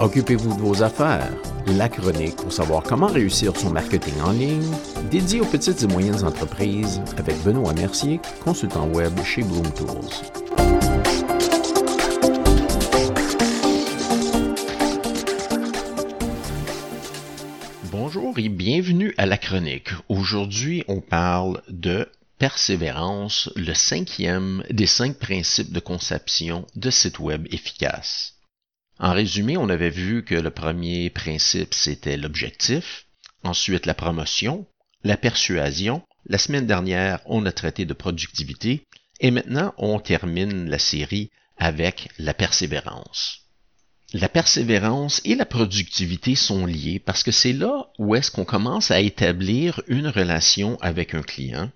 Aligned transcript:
Occupez-vous 0.00 0.54
de 0.54 0.60
vos 0.60 0.84
affaires. 0.84 1.32
La 1.66 1.88
chronique 1.88 2.36
pour 2.36 2.52
savoir 2.52 2.84
comment 2.84 3.08
réussir 3.08 3.56
son 3.56 3.70
marketing 3.70 4.14
en 4.20 4.30
ligne, 4.30 4.70
dédié 5.10 5.40
aux 5.40 5.44
petites 5.44 5.82
et 5.82 5.88
moyennes 5.88 6.24
entreprises 6.24 7.02
avec 7.16 7.36
Benoît 7.42 7.72
Mercier, 7.72 8.20
consultant 8.44 8.86
web 8.86 9.12
chez 9.24 9.42
Bloom 9.42 9.68
Tools. 9.72 9.88
Bonjour 17.90 18.38
et 18.38 18.48
bienvenue 18.48 19.14
à 19.18 19.26
la 19.26 19.36
chronique. 19.36 19.90
Aujourd'hui, 20.08 20.84
on 20.86 21.00
parle 21.00 21.60
de 21.68 22.08
persévérance, 22.38 23.50
le 23.56 23.74
cinquième 23.74 24.62
des 24.70 24.86
cinq 24.86 25.18
principes 25.18 25.72
de 25.72 25.80
conception 25.80 26.66
de 26.76 26.88
site 26.88 27.18
web 27.18 27.48
efficace. 27.50 28.37
En 28.98 29.12
résumé, 29.12 29.56
on 29.56 29.68
avait 29.68 29.90
vu 29.90 30.24
que 30.24 30.34
le 30.34 30.50
premier 30.50 31.08
principe, 31.10 31.72
c'était 31.72 32.16
l'objectif, 32.16 33.06
ensuite 33.44 33.86
la 33.86 33.94
promotion, 33.94 34.66
la 35.04 35.16
persuasion, 35.16 36.02
la 36.26 36.38
semaine 36.38 36.66
dernière, 36.66 37.20
on 37.26 37.46
a 37.46 37.52
traité 37.52 37.84
de 37.84 37.94
productivité, 37.94 38.84
et 39.20 39.30
maintenant, 39.30 39.72
on 39.78 40.00
termine 40.00 40.68
la 40.68 40.78
série 40.78 41.30
avec 41.56 42.08
la 42.18 42.34
persévérance. 42.34 43.48
La 44.14 44.28
persévérance 44.28 45.20
et 45.24 45.34
la 45.34 45.44
productivité 45.44 46.34
sont 46.34 46.64
liées 46.66 46.98
parce 46.98 47.22
que 47.22 47.30
c'est 47.30 47.52
là 47.52 47.90
où 47.98 48.14
est-ce 48.14 48.30
qu'on 48.30 48.46
commence 48.46 48.90
à 48.90 49.00
établir 49.00 49.82
une 49.86 50.08
relation 50.08 50.78
avec 50.80 51.14
un 51.14 51.22
client, 51.22 51.70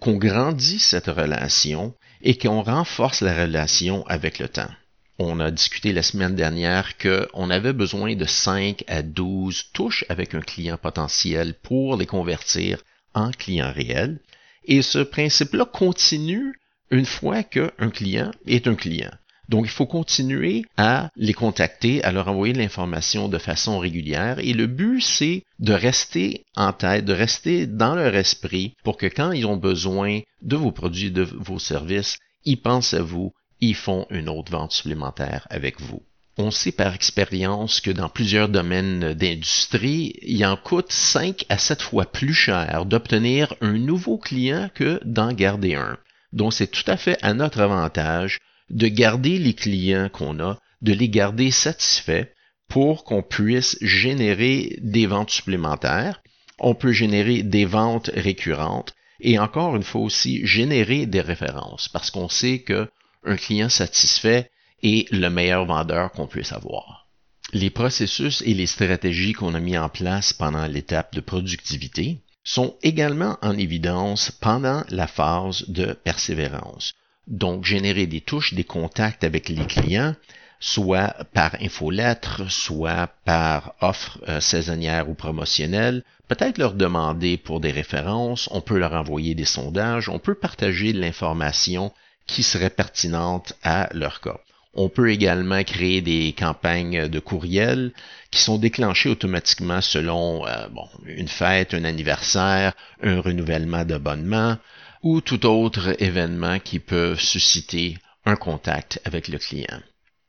qu'on 0.00 0.16
grandit 0.16 0.78
cette 0.78 1.08
relation 1.08 1.94
et 2.22 2.38
qu'on 2.38 2.62
renforce 2.62 3.20
la 3.20 3.38
relation 3.42 4.06
avec 4.06 4.38
le 4.38 4.48
temps. 4.48 4.70
On 5.18 5.38
a 5.38 5.52
discuté 5.52 5.92
la 5.92 6.02
semaine 6.02 6.34
dernière 6.34 6.98
qu'on 6.98 7.48
avait 7.48 7.72
besoin 7.72 8.16
de 8.16 8.24
5 8.24 8.82
à 8.88 9.02
12 9.02 9.66
touches 9.72 10.04
avec 10.08 10.34
un 10.34 10.40
client 10.40 10.76
potentiel 10.76 11.54
pour 11.54 11.96
les 11.96 12.06
convertir 12.06 12.82
en 13.14 13.30
client 13.30 13.72
réel. 13.72 14.18
Et 14.64 14.82
ce 14.82 14.98
principe-là 14.98 15.66
continue 15.66 16.58
une 16.90 17.06
fois 17.06 17.44
qu'un 17.44 17.90
client 17.90 18.32
est 18.46 18.66
un 18.66 18.74
client. 18.74 19.12
Donc, 19.48 19.66
il 19.66 19.70
faut 19.70 19.86
continuer 19.86 20.64
à 20.76 21.10
les 21.16 21.34
contacter, 21.34 22.02
à 22.02 22.10
leur 22.10 22.28
envoyer 22.28 22.54
l'information 22.54 23.28
de 23.28 23.38
façon 23.38 23.78
régulière. 23.78 24.38
Et 24.40 24.52
le 24.52 24.66
but, 24.66 25.00
c'est 25.00 25.44
de 25.60 25.74
rester 25.74 26.44
en 26.56 26.72
tête, 26.72 27.04
de 27.04 27.12
rester 27.12 27.66
dans 27.66 27.94
leur 27.94 28.16
esprit 28.16 28.74
pour 28.82 28.96
que 28.96 29.06
quand 29.06 29.30
ils 29.30 29.46
ont 29.46 29.58
besoin 29.58 30.20
de 30.42 30.56
vos 30.56 30.72
produits, 30.72 31.10
de 31.10 31.22
vos 31.22 31.58
services, 31.58 32.18
ils 32.44 32.60
pensent 32.60 32.94
à 32.94 33.02
vous, 33.02 33.32
ils 33.60 33.74
font 33.74 34.06
une 34.10 34.28
autre 34.28 34.52
vente 34.52 34.72
supplémentaire 34.72 35.46
avec 35.50 35.80
vous. 35.80 36.02
On 36.36 36.50
sait 36.50 36.72
par 36.72 36.94
expérience 36.94 37.80
que 37.80 37.92
dans 37.92 38.08
plusieurs 38.08 38.48
domaines 38.48 39.14
d'industrie, 39.14 40.14
il 40.22 40.44
en 40.44 40.56
coûte 40.56 40.90
5 40.90 41.46
à 41.48 41.58
7 41.58 41.80
fois 41.80 42.06
plus 42.06 42.34
cher 42.34 42.86
d'obtenir 42.86 43.54
un 43.60 43.78
nouveau 43.78 44.18
client 44.18 44.68
que 44.74 45.00
d'en 45.04 45.32
garder 45.32 45.76
un. 45.76 45.96
Donc 46.32 46.52
c'est 46.52 46.66
tout 46.66 46.88
à 46.90 46.96
fait 46.96 47.16
à 47.22 47.34
notre 47.34 47.60
avantage 47.60 48.38
de 48.68 48.88
garder 48.88 49.38
les 49.38 49.54
clients 49.54 50.08
qu'on 50.08 50.40
a, 50.40 50.58
de 50.82 50.92
les 50.92 51.08
garder 51.08 51.52
satisfaits 51.52 52.26
pour 52.68 53.04
qu'on 53.04 53.22
puisse 53.22 53.78
générer 53.80 54.76
des 54.80 55.06
ventes 55.06 55.30
supplémentaires. 55.30 56.20
On 56.58 56.74
peut 56.74 56.92
générer 56.92 57.44
des 57.44 57.64
ventes 57.64 58.10
récurrentes 58.12 58.94
et 59.20 59.38
encore 59.38 59.76
une 59.76 59.84
fois 59.84 60.00
aussi 60.00 60.44
générer 60.44 61.06
des 61.06 61.20
références 61.20 61.88
parce 61.88 62.10
qu'on 62.10 62.28
sait 62.28 62.60
que 62.60 62.88
un 63.24 63.36
client 63.36 63.68
satisfait 63.68 64.50
est 64.82 65.10
le 65.10 65.28
meilleur 65.30 65.64
vendeur 65.64 66.12
qu'on 66.12 66.26
puisse 66.26 66.52
avoir. 66.52 67.06
Les 67.52 67.70
processus 67.70 68.42
et 68.46 68.54
les 68.54 68.66
stratégies 68.66 69.32
qu'on 69.32 69.54
a 69.54 69.60
mis 69.60 69.78
en 69.78 69.88
place 69.88 70.32
pendant 70.32 70.66
l'étape 70.66 71.14
de 71.14 71.20
productivité 71.20 72.18
sont 72.42 72.76
également 72.82 73.38
en 73.42 73.56
évidence 73.56 74.30
pendant 74.30 74.84
la 74.90 75.06
phase 75.06 75.64
de 75.68 75.92
persévérance. 75.92 76.92
Donc, 77.26 77.64
générer 77.64 78.06
des 78.06 78.20
touches, 78.20 78.54
des 78.54 78.64
contacts 78.64 79.24
avec 79.24 79.48
les 79.48 79.66
clients, 79.66 80.14
soit 80.60 81.14
par 81.32 81.56
infolettre, 81.60 82.50
soit 82.50 83.08
par 83.24 83.74
offre 83.80 84.18
euh, 84.28 84.40
saisonnière 84.40 85.08
ou 85.08 85.14
promotionnelle, 85.14 86.02
peut-être 86.28 86.58
leur 86.58 86.74
demander 86.74 87.36
pour 87.36 87.60
des 87.60 87.70
références, 87.70 88.48
on 88.50 88.60
peut 88.60 88.78
leur 88.78 88.92
envoyer 88.92 89.34
des 89.34 89.44
sondages, 89.44 90.08
on 90.08 90.18
peut 90.18 90.34
partager 90.34 90.92
l'information 90.92 91.92
qui 92.26 92.42
serait 92.42 92.70
pertinente 92.70 93.54
à 93.62 93.88
leur 93.92 94.20
cas. 94.20 94.38
On 94.76 94.88
peut 94.88 95.10
également 95.10 95.62
créer 95.62 96.00
des 96.00 96.34
campagnes 96.36 97.08
de 97.08 97.18
courriel 97.20 97.92
qui 98.32 98.40
sont 98.40 98.58
déclenchées 98.58 99.08
automatiquement 99.08 99.80
selon 99.80 100.46
euh, 100.46 100.66
une 101.06 101.28
fête, 101.28 101.74
un 101.74 101.84
anniversaire, 101.84 102.72
un 103.00 103.20
renouvellement 103.20 103.84
d'abonnement 103.84 104.56
ou 105.02 105.20
tout 105.20 105.46
autre 105.46 105.94
événement 106.02 106.58
qui 106.58 106.80
peut 106.80 107.14
susciter 107.14 107.98
un 108.24 108.36
contact 108.36 109.00
avec 109.04 109.28
le 109.28 109.38
client. 109.38 109.80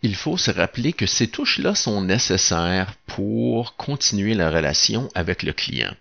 Il 0.04 0.16
faut 0.16 0.38
se 0.38 0.52
rappeler 0.52 0.94
que 0.94 1.08
ces 1.08 1.28
touches-là 1.28 1.74
sont 1.74 2.02
nécessaires 2.02 2.94
pour 3.08 3.76
continuer 3.78 4.36
la 4.36 4.52
relation 4.52 5.10
avec 5.16 5.42
le 5.42 5.54
client. 5.54 5.96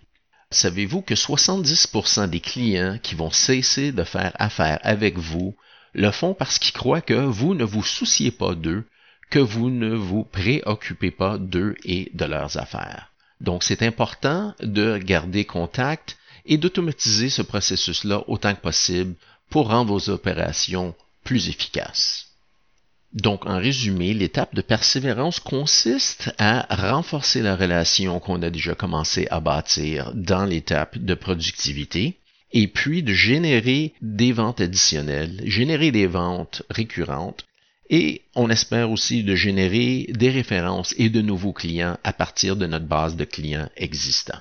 Savez-vous 0.50 1.00
que 1.00 1.14
70% 1.14 2.28
des 2.28 2.40
clients 2.40 2.98
qui 3.02 3.14
vont 3.14 3.30
cesser 3.30 3.92
de 3.92 4.04
faire 4.04 4.32
affaire 4.38 4.78
avec 4.82 5.16
vous 5.16 5.56
le 5.94 6.10
font 6.10 6.34
parce 6.34 6.58
qu'ils 6.58 6.72
croient 6.72 7.00
que 7.00 7.14
vous 7.14 7.54
ne 7.54 7.64
vous 7.64 7.82
souciez 7.82 8.30
pas 8.30 8.54
d'eux, 8.54 8.84
que 9.30 9.38
vous 9.38 9.70
ne 9.70 9.94
vous 9.94 10.24
préoccupez 10.24 11.10
pas 11.10 11.38
d'eux 11.38 11.76
et 11.84 12.10
de 12.14 12.24
leurs 12.24 12.56
affaires. 12.56 13.12
Donc 13.40 13.62
c'est 13.62 13.82
important 13.82 14.54
de 14.60 14.98
garder 14.98 15.44
contact 15.44 16.16
et 16.46 16.58
d'automatiser 16.58 17.30
ce 17.30 17.42
processus-là 17.42 18.24
autant 18.26 18.54
que 18.54 18.60
possible 18.60 19.14
pour 19.50 19.68
rendre 19.68 19.92
vos 19.92 20.10
opérations 20.10 20.94
plus 21.22 21.48
efficaces. 21.48 22.28
Donc, 23.12 23.46
en 23.46 23.58
résumé, 23.58 24.12
l'étape 24.12 24.56
de 24.56 24.60
persévérance 24.60 25.38
consiste 25.38 26.34
à 26.38 26.66
renforcer 26.74 27.42
la 27.42 27.54
relation 27.54 28.18
qu'on 28.18 28.42
a 28.42 28.50
déjà 28.50 28.74
commencé 28.74 29.28
à 29.30 29.38
bâtir 29.38 30.10
dans 30.14 30.44
l'étape 30.44 30.98
de 30.98 31.14
productivité 31.14 32.18
et 32.54 32.68
puis 32.68 33.02
de 33.02 33.12
générer 33.12 33.92
des 34.00 34.32
ventes 34.32 34.60
additionnelles, 34.60 35.42
générer 35.44 35.90
des 35.90 36.06
ventes 36.06 36.62
récurrentes 36.70 37.44
et 37.90 38.22
on 38.34 38.48
espère 38.48 38.90
aussi 38.90 39.24
de 39.24 39.34
générer 39.34 40.06
des 40.08 40.30
références 40.30 40.94
et 40.96 41.10
de 41.10 41.20
nouveaux 41.20 41.52
clients 41.52 41.98
à 42.04 42.12
partir 42.14 42.56
de 42.56 42.66
notre 42.66 42.86
base 42.86 43.16
de 43.16 43.24
clients 43.24 43.68
existants. 43.76 44.40